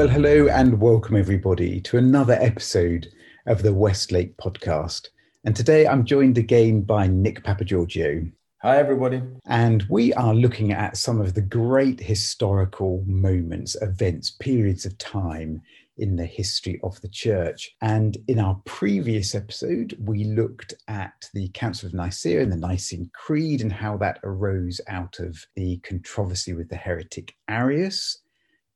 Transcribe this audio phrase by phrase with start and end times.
[0.00, 3.12] Well, hello and welcome everybody to another episode
[3.44, 5.08] of the Westlake podcast.
[5.44, 8.32] And today I'm joined again by Nick Papagiorgio.
[8.62, 9.20] Hi, everybody.
[9.44, 15.60] And we are looking at some of the great historical moments, events, periods of time
[15.98, 17.70] in the history of the church.
[17.82, 23.10] And in our previous episode, we looked at the Council of Nicaea and the Nicene
[23.12, 28.22] Creed and how that arose out of the controversy with the heretic Arius.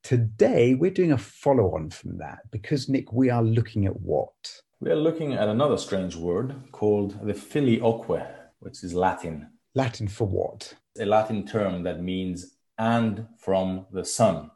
[0.05, 4.61] Today, we're doing a follow on from that because, Nick, we are looking at what?
[4.81, 8.23] We are looking at another strange word called the filioque,
[8.59, 9.49] which is Latin.
[9.75, 10.75] Latin for what?
[10.99, 14.51] A Latin term that means and from the Son.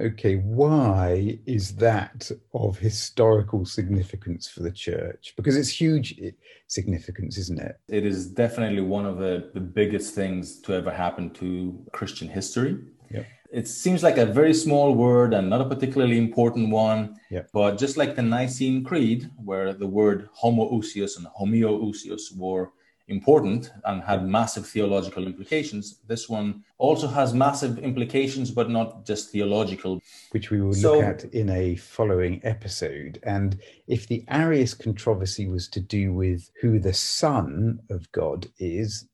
[0.00, 5.34] Okay, why is that of historical significance for the church?
[5.36, 6.20] Because it's huge
[6.66, 7.76] significance, isn't it?
[7.86, 12.78] It is definitely one of the, the biggest things to ever happen to Christian history.
[13.08, 17.20] Yep it seems like a very small word and not a particularly important one.
[17.30, 17.42] Yeah.
[17.52, 22.72] But just like the Nicene Creed, where the word homoousios and homoiousios were
[23.06, 29.30] important and had massive theological implications, this one also has massive implications, but not just
[29.30, 30.00] theological.
[30.32, 33.20] Which we will so, look at in a following episode.
[33.22, 39.06] And if the Arius controversy was to do with who the Son of God is,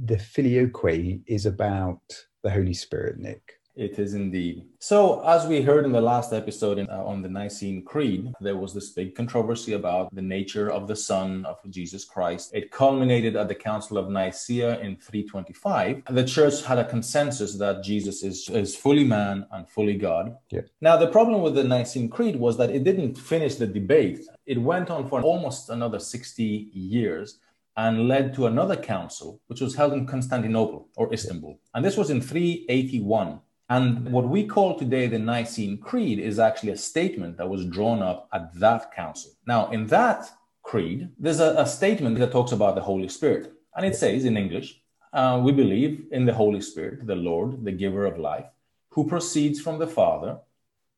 [0.00, 2.00] the filioque is about
[2.42, 3.58] the Holy Spirit, Nick.
[3.74, 4.64] It is indeed.
[4.78, 8.56] So, as we heard in the last episode in, uh, on the Nicene Creed, there
[8.56, 12.50] was this big controversy about the nature of the Son of Jesus Christ.
[12.52, 16.02] It culminated at the Council of Nicaea in 325.
[16.10, 20.36] The church had a consensus that Jesus is, is fully man and fully God.
[20.50, 20.62] Yeah.
[20.82, 24.60] Now, the problem with the Nicene Creed was that it didn't finish the debate, it
[24.60, 26.42] went on for almost another 60
[26.74, 27.38] years
[27.78, 31.58] and led to another council, which was held in Constantinople or Istanbul.
[31.72, 33.40] And this was in 381.
[33.74, 38.02] And what we call today the Nicene Creed is actually a statement that was drawn
[38.02, 39.30] up at that council.
[39.46, 40.30] Now, in that
[40.62, 43.50] creed, there's a, a statement that talks about the Holy Spirit.
[43.74, 44.82] And it says in English,
[45.14, 48.44] uh, we believe in the Holy Spirit, the Lord, the giver of life,
[48.90, 50.36] who proceeds from the Father,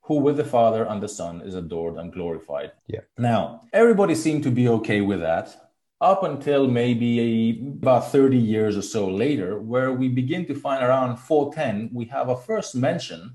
[0.07, 2.73] who with the Father and the Son is adored and glorified.
[2.89, 3.05] Yeah.
[3.17, 5.64] Now, everybody seemed to be okay with that
[6.05, 11.17] up until maybe about 30 years or so later, where we begin to find around
[11.17, 13.35] 410, we have a first mention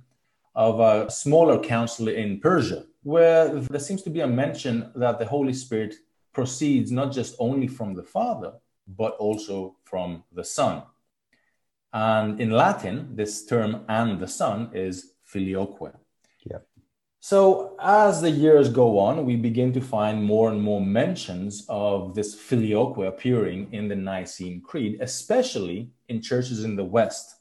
[0.53, 5.25] of a smaller council in Persia, where there seems to be a mention that the
[5.25, 5.96] Holy Spirit
[6.31, 8.53] proceeds not just only from the Father,
[8.88, 10.84] but also from the Son.
[11.91, 15.91] And in Latin, this term and the Son is filioque.
[17.22, 22.16] So, as the years go on, we begin to find more and more mentions of
[22.16, 27.35] this filioque appearing in the Nicene Creed, especially in churches in the West.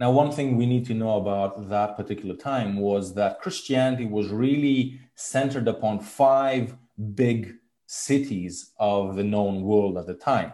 [0.00, 4.26] Now, one thing we need to know about that particular time was that Christianity was
[4.30, 6.74] really centered upon five
[7.14, 7.54] big
[7.86, 10.52] cities of the known world at the time,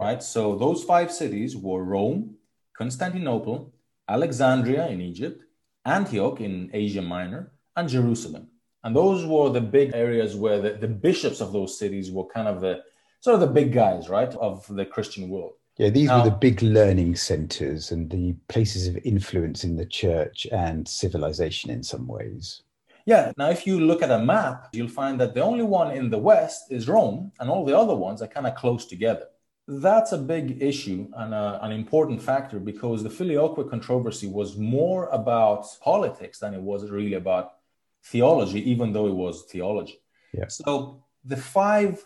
[0.00, 0.22] right?
[0.22, 2.36] So, those five cities were Rome,
[2.72, 3.74] Constantinople,
[4.08, 5.44] Alexandria in Egypt,
[5.84, 8.48] Antioch in Asia Minor, and Jerusalem.
[8.84, 12.48] And those were the big areas where the, the bishops of those cities were kind
[12.48, 12.82] of the
[13.20, 15.54] sort of the big guys, right, of the Christian world.
[15.76, 19.84] Yeah, these now, were the big learning centers and the places of influence in the
[19.84, 22.62] church and civilization in some ways.
[23.04, 23.32] Yeah.
[23.36, 26.18] Now, if you look at a map, you'll find that the only one in the
[26.18, 29.26] West is Rome, and all the other ones are kind of close together.
[29.68, 35.08] That's a big issue and a, an important factor because the Filioque controversy was more
[35.08, 37.55] about politics than it was really about
[38.10, 40.00] theology, even though it was theology.
[40.32, 40.48] Yeah.
[40.48, 42.04] So the five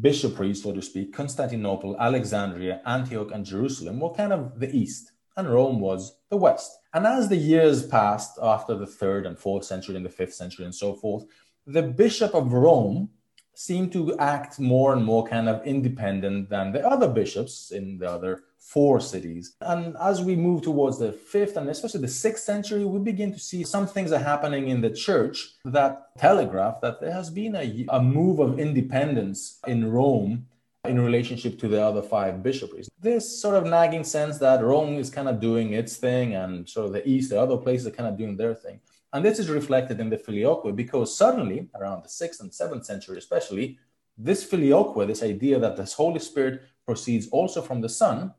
[0.00, 5.52] bishoprics, so to speak, Constantinople, Alexandria, Antioch, and Jerusalem were kind of the east, and
[5.52, 6.78] Rome was the west.
[6.94, 10.64] And as the years passed after the third and fourth century and the fifth century
[10.64, 11.24] and so forth,
[11.66, 13.10] the bishop of Rome
[13.54, 18.10] seemed to act more and more kind of independent than the other bishops in the
[18.10, 19.54] other four cities.
[19.60, 23.38] And as we move towards the fifth and especially the sixth century, we begin to
[23.38, 27.84] see some things are happening in the church that telegraph that there has been a,
[27.90, 30.46] a move of independence in Rome
[30.84, 32.88] in relationship to the other five bishoprics.
[33.00, 36.86] This sort of nagging sense that Rome is kind of doing its thing and sort
[36.86, 38.80] of the East, the other places are kind of doing their thing.
[39.12, 43.18] And this is reflected in the filioque because suddenly, around the sixth and seventh century
[43.18, 43.78] especially,
[44.16, 48.32] this filioque, this idea that the Holy Spirit proceeds also from the Son,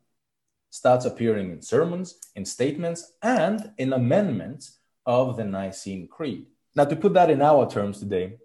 [0.74, 6.48] starts appearing in sermons, in statements, and in amendments of the Nicene Creed.
[6.76, 8.38] Now, to put that in our terms today,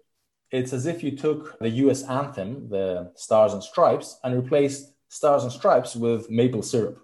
[0.51, 5.41] it's as if you took the US anthem, the Stars and Stripes, and replaced Stars
[5.41, 6.99] and Stripes with maple syrup,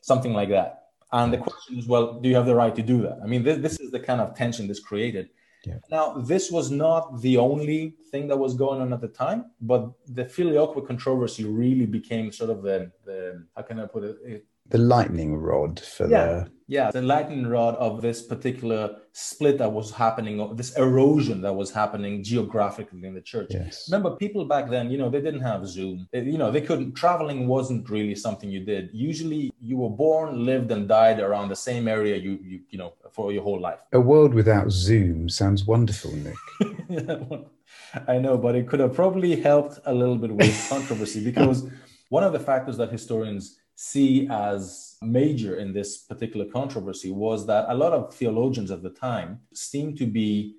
[0.00, 0.84] something like that.
[1.12, 3.18] And the question is, well, do you have the right to do that?
[3.22, 5.28] I mean, this, this is the kind of tension this created.
[5.66, 5.78] Yeah.
[5.90, 9.92] Now, this was not the only thing that was going on at the time, but
[10.08, 14.46] the filioque controversy really became sort of the, the how can I put it?
[14.70, 16.26] The lightning rod for Yeah.
[16.26, 21.42] the Yeah, the lightning rod of this particular split that was happening, of this erosion
[21.42, 23.48] that was happening geographically in the church.
[23.50, 23.86] yes.
[23.90, 26.08] Remember, people back then, you know, they didn't have Zoom.
[26.10, 28.88] They- you know, they couldn't, traveling wasn't really something you did.
[28.94, 32.94] Usually you were born, lived, and died around the same area you, you, you know,
[33.12, 33.80] for your whole life.
[33.92, 36.38] A world without Zoom sounds wonderful, Nick.
[38.08, 41.68] I know, but it could have probably helped a little bit with controversy because
[42.08, 47.66] one of the factors that historians see as major in this particular controversy was that
[47.68, 50.54] a lot of theologians at the time seemed to be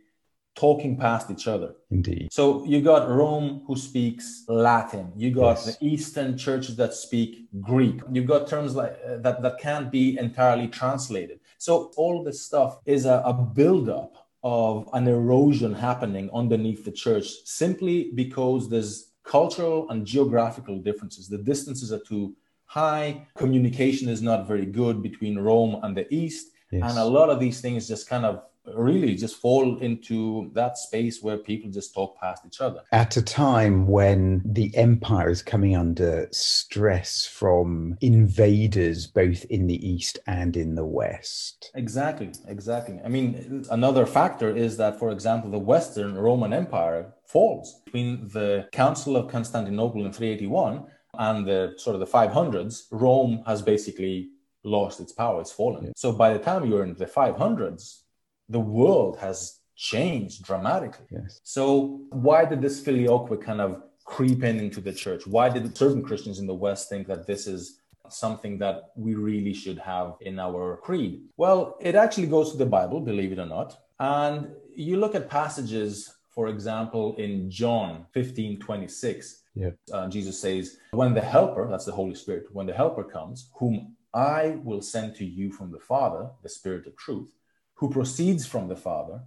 [0.56, 1.76] talking past each other.
[1.92, 2.30] Indeed.
[2.32, 5.12] So you got Rome who speaks Latin.
[5.16, 5.66] You got Yes.
[5.78, 8.00] the Eastern churches that speak Greek.
[8.12, 11.40] You've got terms like uh, that that can't be entirely translated.
[11.58, 17.28] So all this stuff is a, a buildup of an erosion happening underneath the church
[17.44, 21.28] simply because there's cultural and geographical differences.
[21.28, 22.36] The distances are too
[22.66, 23.28] high.
[23.36, 26.52] Communication is not very good between Rome and the East.
[26.72, 26.90] Yes.
[26.90, 31.22] And a lot of these things just kind of really just fall into that space
[31.22, 32.82] where people just talk past each other.
[32.92, 39.88] At a time when the empire is coming under stress from invaders both in the
[39.88, 41.72] east and in the west.
[41.76, 43.00] Exactly, exactly.
[43.04, 48.68] I mean, another factor is that, for example, the Western Roman Empire falls between the
[48.72, 50.86] Council of Constantinople in 381
[51.20, 52.84] and the sort of the 500s.
[52.92, 54.30] Rome has basically
[54.64, 55.94] lost its power; it's fallen.
[55.96, 58.02] So by the time you're in the 500s,
[58.50, 61.06] the world has changed dramatically.
[61.12, 61.42] Yes.
[61.44, 65.28] So why did this filioque kind of creep in into the church?
[65.28, 69.54] Why did certain Christians in the West think that this is something that we really
[69.54, 71.24] should have in our creed?
[71.38, 73.78] Well, it actually goes to the Bible, believe it or not.
[74.00, 79.70] And you look at passages, for example, in John 15, 26, Yeah.
[79.94, 83.96] uh, Jesus says, When the Helper, that's the Holy Spirit, when the Helper comes, whom
[84.14, 87.34] I will send to you from the Father, the Spirit of truth,
[87.76, 89.22] who proceeds from the Father,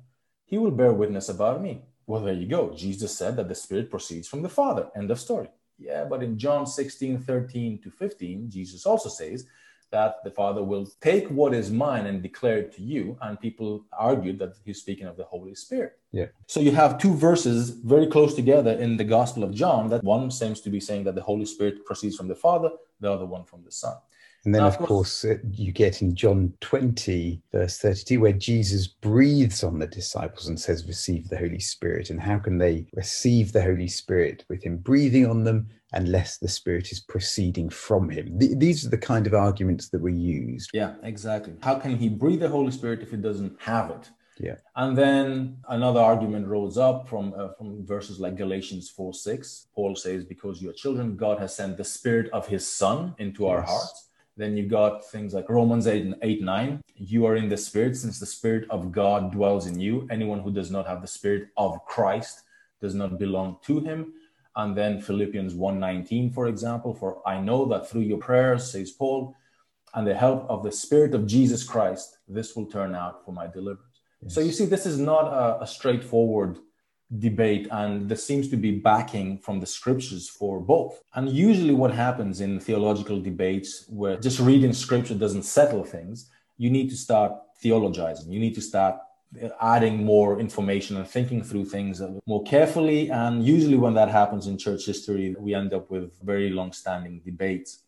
[0.45, 1.83] he will bear witness about me.
[2.07, 2.73] Well, there you go.
[2.75, 4.89] Jesus said that the Spirit proceeds from the Father.
[4.97, 5.49] End of story.
[5.79, 9.47] Yeah, but in John 16, 13 to 15, Jesus also says
[9.91, 13.17] that the Father will take what is mine and declare it to you.
[13.23, 15.99] And people argued that he's speaking of the Holy Spirit.
[16.13, 16.27] Yeah.
[16.47, 20.31] So you have two verses very close together in the Gospel of John that one
[20.31, 22.71] seems to be saying that the Holy Spirit proceeds from the Father,
[23.01, 23.97] the other one from the Son.
[24.49, 28.87] And then, of of course, uh, you get in John 20, verse 32, where Jesus
[28.87, 32.09] breathes on the disciples and says, Receive the Holy Spirit.
[32.09, 36.49] And how can they receive the Holy Spirit with him breathing on them unless the
[36.49, 38.39] Spirit is proceeding from him?
[38.39, 40.71] Th- these are the kind of arguments that were used.
[40.73, 41.53] Yeah, exactly.
[41.63, 44.09] How can he breathe the Holy Spirit if he doesn't have it?
[44.41, 44.57] Yeah.
[44.77, 49.67] And then another argument rolls up from uh, from verses like Galatians 4 6.
[49.75, 53.47] Paul says, Because you are children, God has sent the Spirit of His Son into
[53.47, 54.08] our hearts.
[54.39, 56.81] Then you got things like Romans 8 and 8 9.
[56.95, 60.07] You are in the Spirit, since the Spirit of God dwells in you.
[60.13, 62.45] Anyone who does not have the Spirit of Christ
[62.81, 64.15] does not belong to him.
[64.55, 69.35] And then Philippians 1:19, for example, for I know that through your prayers, says Paul,
[69.95, 73.49] and the help of the Spirit of Jesus Christ, this will turn out for my
[73.49, 74.01] deliverance.
[74.29, 76.59] So you see, this is not a, a straightforward
[77.17, 81.01] debate, and there seems to be backing from the scriptures for both.
[81.15, 86.71] And usually, what happens in theological debates, where just reading scripture doesn't settle things, you
[86.71, 87.33] need to start
[87.65, 88.31] theologizing.
[88.31, 88.97] You need to start
[89.61, 93.11] adding more information and thinking through things more carefully.
[93.11, 97.21] And usually, when that happens in church history, we end up with very long standing
[97.25, 97.81] debates.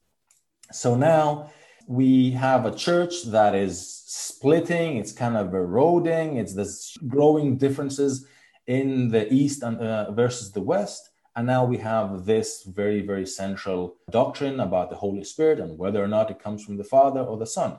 [0.72, 1.50] So now
[1.86, 8.26] we have a church that is splitting, it's kind of eroding, it's this growing differences
[8.70, 11.10] in the East and, uh, versus the West.
[11.34, 16.02] And now we have this very, very central doctrine about the Holy Spirit and whether
[16.02, 17.72] or not it comes from the Father or the Son.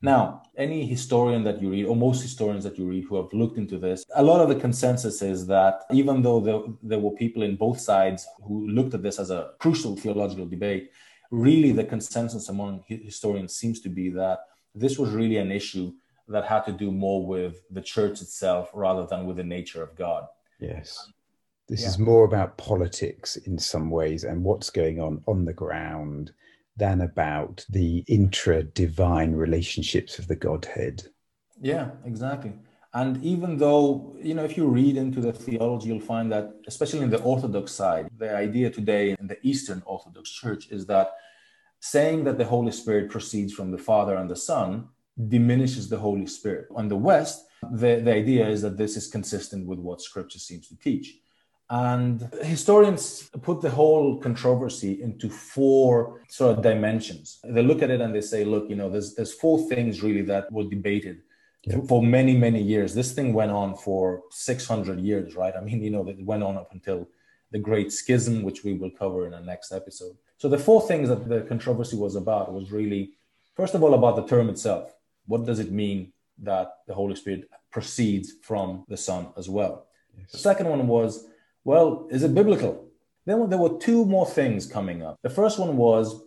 [0.00, 3.58] Now, any historian that you read, or most historians that you read who have looked
[3.58, 7.42] into this, a lot of the consensus is that even though there, there were people
[7.42, 10.90] in both sides who looked at this as a crucial theological debate,
[11.30, 14.38] really the consensus among historians seems to be that
[14.74, 15.92] this was really an issue
[16.28, 19.94] that had to do more with the church itself rather than with the nature of
[19.94, 20.26] God.
[20.58, 20.98] Yes.
[21.06, 21.14] Um,
[21.68, 21.88] this Yeah.
[21.88, 26.32] is more about politics in some ways and what's going on on the ground
[26.76, 31.02] than about the intra divine relationships of the Godhead.
[31.60, 32.52] Yeah, exactly.
[32.92, 37.00] And even though, you know, if you read into the theology, you'll find that, especially
[37.00, 41.12] in the Orthodox side, the idea today in the Eastern Orthodox Church is that
[41.80, 44.88] saying that the Holy Spirit proceeds from the Father and the Son
[45.28, 46.68] diminishes the Holy Spirit.
[46.74, 50.68] On the West, the, the idea is that this is consistent with what scripture seems
[50.68, 51.16] to teach.
[51.70, 57.38] And historians put the whole controversy into four sort of dimensions.
[57.42, 60.22] They look at it and they say, look, you know, there's, there's four things really
[60.22, 61.22] that were debated
[61.64, 61.78] yeah.
[61.88, 62.94] for many, many years.
[62.94, 65.54] This thing went on for 600 years, right?
[65.56, 67.08] I mean, you know, it went on up until
[67.50, 70.16] the Great Schism, which we will cover in the next episode.
[70.36, 73.12] So the four things that the controversy was about was really,
[73.54, 74.92] first of all, about the term itself.
[75.26, 76.12] What does it mean
[76.42, 79.86] that the Holy Spirit proceeds from the Son as well?
[80.18, 80.32] Yes.
[80.32, 81.26] The second one was,
[81.64, 82.86] well, is it biblical?
[83.26, 85.18] Then there were two more things coming up.
[85.22, 86.22] The first one was,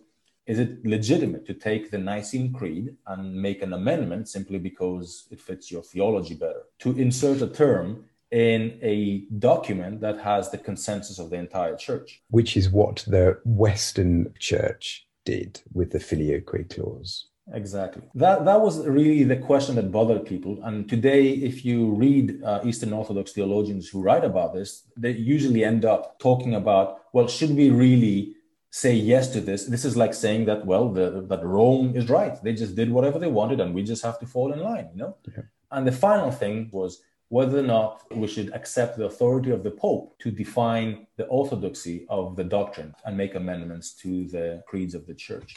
[0.46, 5.39] is it legitimate to take the Nicene Creed and make an amendment simply because it
[5.42, 6.63] fits your theology better?
[6.80, 12.22] To insert a term in a document that has the consensus of the entire church.
[12.30, 17.27] Which is what the Western church did with the filioque clause.
[17.54, 18.01] Exactly.
[18.16, 20.60] That that was really the question that bothered people.
[20.63, 25.63] And today, if you read uh, Eastern Orthodox theologians who write about this, they usually
[25.63, 28.36] end up talking about, well, should we really
[28.70, 29.66] say yes to this?
[29.66, 32.42] This is like saying that, well, the, that Rome is right.
[32.44, 34.98] They just did whatever they wanted, and we just have to fall in line, you
[34.98, 35.16] know.
[35.25, 35.44] Yeah.
[35.72, 39.72] And the final thing was whether or not we should accept the authority of the
[39.72, 45.06] Pope to define the orthodoxy of the doctrine and make amendments to the creeds of
[45.08, 45.56] the church.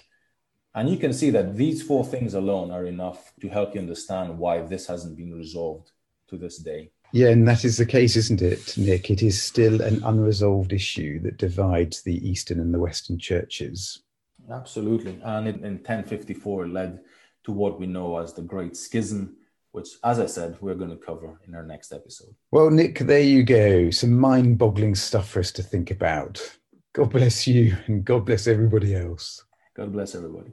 [0.75, 4.39] And you can see that these four things alone are enough to help you understand
[4.39, 5.91] why this hasn't been resolved
[6.29, 6.93] to this day.
[7.12, 9.11] Yeah, and that is the case, isn't it, Nick?
[9.11, 14.03] It is still an unresolved issue that divides the Eastern and the Western churches.
[14.49, 15.21] Absolutely.
[15.25, 17.00] And in, in 1054, it led
[17.45, 19.37] to what we know as the Great Schism,
[19.73, 22.35] which, as I said, we're going to cover in our next episode.
[22.53, 23.91] Well, Nick, there you go.
[23.91, 26.41] Some mind boggling stuff for us to think about.
[26.93, 29.45] God bless you and God bless everybody else.
[29.77, 30.50] God bless everybody.